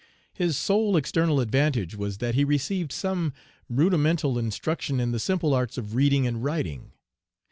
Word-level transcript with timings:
His 0.33 0.57
sole 0.57 0.97
external 0.97 1.39
advantage 1.39 1.93
was 1.95 2.17
that 2.17 2.33
he 2.33 2.43
received 2.43 2.91
some 2.91 3.33
rudimental 3.69 4.39
instruction 4.39 4.99
in 4.99 5.11
the 5.11 5.19
simple 5.19 5.53
arts 5.53 5.77
of 5.77 5.93
reading 5.93 6.25
and 6.25 6.43
writing. 6.43 6.93